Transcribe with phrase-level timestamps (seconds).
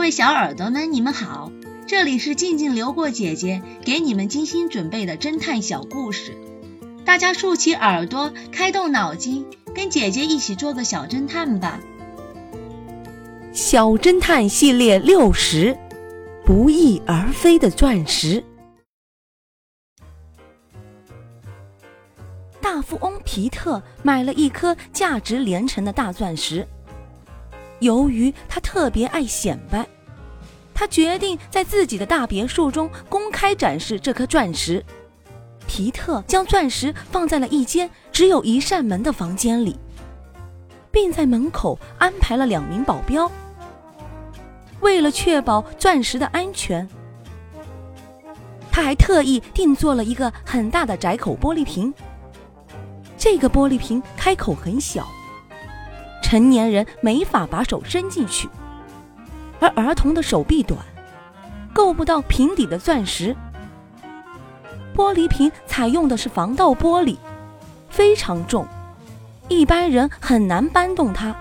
[0.00, 1.52] 各位小耳朵们，你们好，
[1.86, 6.38] 这里是静静流过姐姐给你们精心准备的侦探小故事，
[7.04, 9.44] 大家竖起耳朵，开动脑筋，
[9.74, 11.80] 跟姐姐一起做个小侦探吧。
[13.52, 15.76] 小侦探系列六十，
[16.46, 18.42] 不翼而飞的钻石。
[22.62, 26.66] 大富翁皮特买了一颗价值连城的大钻石。
[27.80, 29.86] 由于他特别爱显摆，
[30.72, 34.84] 他决定在自己的大别墅中公开展示这颗钻石。
[35.66, 39.78] 皮特将钻石放在了一间只有一扇门的房间里，
[40.90, 43.30] 并在门口安排了两名保镖。
[44.80, 46.88] 为了确保钻石的安全，
[48.72, 51.92] 他还特意定做了一个很大的窄口玻璃瓶。
[53.16, 55.06] 这个玻璃瓶开口很小。
[56.30, 58.48] 成年人没法把手伸进去，
[59.58, 60.78] 而儿童的手臂短，
[61.72, 63.34] 够不到瓶底的钻石。
[64.94, 67.16] 玻璃瓶采用的是防盗玻璃，
[67.88, 68.64] 非常重，
[69.48, 71.34] 一般人很难搬动它。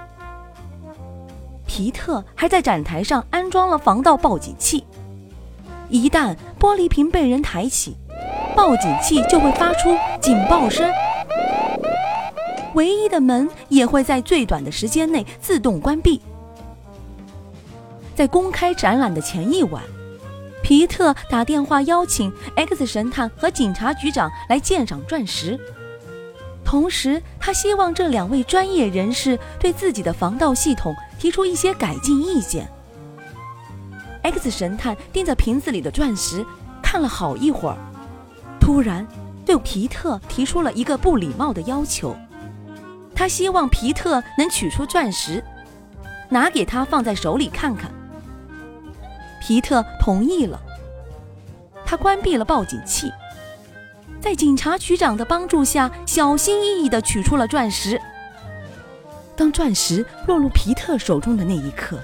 [1.67, 4.83] 皮特还在展台上安装了防盗报警器，
[5.87, 7.95] 一旦玻璃瓶被人抬起，
[8.55, 10.91] 报警器就会发出警报声。
[12.75, 16.21] 唯一的门也会在最短的时间内自动关闭。
[18.15, 19.81] 在公开展览的前一晚，
[20.61, 25.57] 皮特打电话邀请 X 神探和警察局长来鉴赏钻石，
[26.65, 32.69] 同时他希望这两位专业人士对自己的防盗系统提出一些改进意见。
[34.21, 36.45] X 神探盯着瓶子里的钻石
[36.83, 37.77] 看了好一会儿，
[38.59, 39.07] 突然
[39.45, 42.13] 对皮特提出了一个不礼貌的要求。
[43.19, 45.43] 他希望皮特能取出钻石，
[46.29, 47.91] 拿给他放在手里看看。
[49.41, 50.57] 皮特同意了。
[51.85, 53.11] 他关闭了报警器，
[54.21, 57.99] 在警察局长的帮助下，小心翼翼地取出了钻石。
[59.35, 61.99] 当钻石落入皮特手中的那一刻，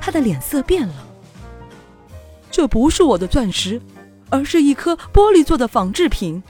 [0.00, 0.94] 他的脸色变了。
[2.50, 3.80] 这不是我的钻石，
[4.30, 6.42] 而是一颗玻璃做的仿制品。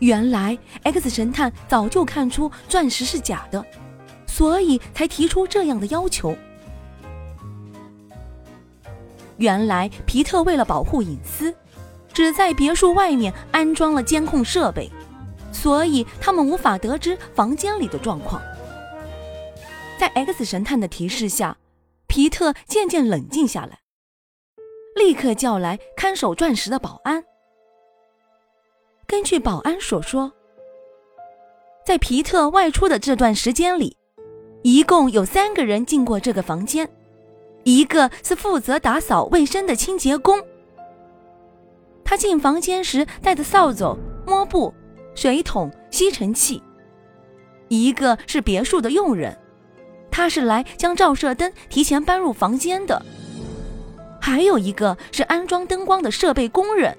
[0.00, 3.64] 原来，X 神探早就看出钻石是假的，
[4.26, 6.36] 所以才提出这样的要求。
[9.36, 11.54] 原来，皮特为了保护隐私，
[12.12, 14.90] 只在别墅外面安装了监控设备，
[15.52, 18.40] 所以他们无法得知房间里的状况。
[19.98, 21.56] 在 X 神探的提示下，
[22.06, 23.78] 皮特渐渐冷静下来，
[24.94, 27.24] 立刻叫来看守钻石的保安。
[29.14, 30.32] 根据保安所说，
[31.86, 33.96] 在皮特外出的这段时间里，
[34.62, 36.90] 一共有三个人进过这个房间，
[37.62, 40.42] 一个是负责打扫卫生的清洁工。
[42.04, 44.74] 他进房间时带着扫帚、抹布、
[45.14, 46.60] 水桶、吸尘器；
[47.68, 49.38] 一个是别墅的佣人，
[50.10, 53.00] 他是来将照射灯提前搬入房间的；
[54.20, 56.98] 还有一个是安装灯光的设备工人。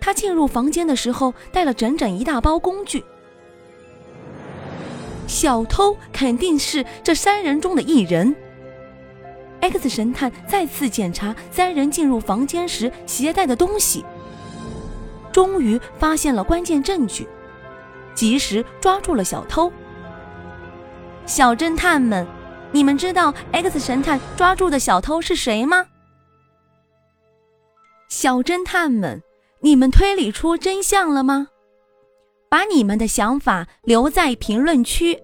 [0.00, 3.04] 他进入房间的时候带了整整一大包工具。
[5.26, 8.34] 小偷肯定是这三人中的一人。
[9.60, 14.04] X 神探再次检查三人进入房间时携带的东西，
[15.30, 17.28] 终于发现了关键证据，
[18.14, 19.70] 及时抓住了小偷。
[21.26, 22.26] 小侦探们，
[22.72, 25.86] 你们知道 X 神探抓住的小偷是谁吗？
[28.08, 29.22] 小侦探们。
[29.62, 31.48] 你们推理出真相了吗？
[32.48, 35.20] 把你们的想法留在评论区，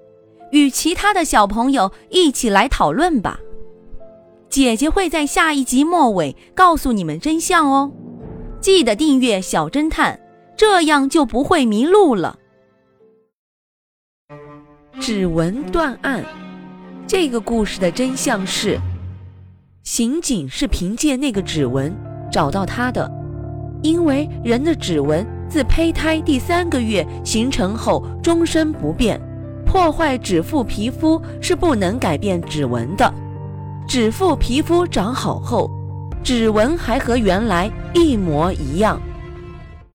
[0.53, 3.41] 与其他的小朋友一起来讨论吧。
[4.49, 7.91] 姐姐会在下一集末尾告诉你们真相哦。
[8.61, 10.21] 记得订阅小侦探，
[10.57, 12.39] 这样就不会迷路了。
[15.01, 16.25] 指纹断案，
[17.07, 18.79] 这个故事的真相是，
[19.83, 21.95] 刑警是凭借那个指纹
[22.31, 23.11] 找到他的。
[23.87, 29.21] 因为人的指纹自胚胎第三个月形成后终身不变，
[29.65, 33.15] 破坏指腹皮肤是不能改变指纹的。
[33.87, 35.71] 指腹皮肤长好后，
[36.21, 39.01] 指纹还和原来一模一样。